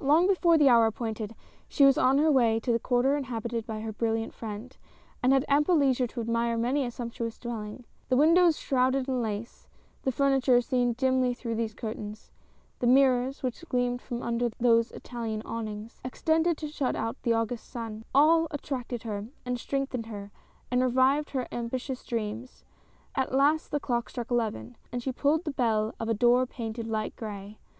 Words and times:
Long 0.00 0.26
before 0.26 0.58
the 0.58 0.68
hour 0.68 0.86
appointed, 0.86 1.36
she 1.68 1.84
was 1.84 1.96
on 1.96 2.18
her 2.18 2.28
way 2.32 2.58
to 2.58 2.72
the 2.72 2.80
quarter 2.80 3.16
inhabited 3.16 3.68
by 3.68 3.82
her 3.82 3.92
brilliant 3.92 4.34
friend; 4.34 4.76
and 5.22 5.32
had 5.32 5.44
ample 5.46 5.76
leisure 5.76 6.08
to 6.08 6.20
admire 6.20 6.56
many 6.58 6.84
a 6.84 6.90
sumptuous 6.90 7.38
dwelling. 7.38 7.84
The 8.08 8.16
windows 8.16 8.58
shrouded 8.58 9.06
in 9.06 9.22
lace; 9.22 9.68
the 10.02 10.10
furniture 10.10 10.60
seen 10.60 10.94
dimly 10.94 11.34
through 11.34 11.54
these 11.54 11.72
curtains; 11.72 12.32
the 12.80 12.88
mirrors, 12.88 13.44
which 13.44 13.64
gleamed 13.68 14.02
from 14.02 14.24
under 14.24 14.48
those 14.58 14.90
Italian 14.90 15.40
awnings— 15.42 16.00
extended 16.04 16.58
to 16.58 16.66
shut 16.66 16.96
out 16.96 17.22
the 17.22 17.34
August 17.34 17.68
sun— 17.70 18.04
all 18.12 18.48
attracted 18.50 19.04
her, 19.04 19.26
and 19.46 19.60
strengthened 19.60 20.06
her, 20.06 20.32
and 20.72 20.82
revived 20.82 21.30
her 21.30 21.46
ambitious 21.52 22.02
dreams. 22.04 22.64
At 23.14 23.32
last 23.36 23.70
the 23.70 23.78
clock 23.78 24.10
struck 24.10 24.32
eleven, 24.32 24.74
and 24.90 25.00
she 25.00 25.12
pulled 25.12 25.44
the 25.44 25.52
bell 25.52 25.94
of 26.00 26.08
a 26.08 26.14
door 26.14 26.44
painted 26.44 26.88
light 26.88 27.14
gray. 27.14 27.60